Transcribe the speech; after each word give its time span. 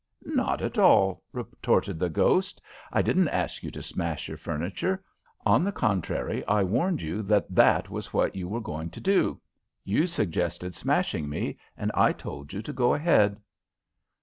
"Not 0.25 0.63
at 0.63 0.79
all," 0.79 1.21
retorted 1.31 1.99
the 1.99 2.09
ghost. 2.09 2.59
"I 2.91 3.03
didn't 3.03 3.27
ask 3.27 3.61
you 3.61 3.69
to 3.69 3.83
smash 3.83 4.27
your 4.29 4.37
furniture. 4.37 5.03
On 5.45 5.63
the 5.63 5.71
contrary, 5.71 6.43
I 6.47 6.63
warned 6.63 7.03
you 7.03 7.21
that 7.21 7.53
that 7.53 7.91
was 7.91 8.11
what 8.11 8.35
you 8.35 8.47
were 8.47 8.61
going 8.61 8.89
to 8.89 8.99
do. 8.99 9.39
You 9.83 10.07
suggested 10.07 10.73
smashing 10.73 11.29
me, 11.29 11.59
and 11.77 11.91
I 11.93 12.13
told 12.13 12.51
you 12.51 12.63
to 12.63 12.73
go 12.73 12.95
ahead." 12.95 13.39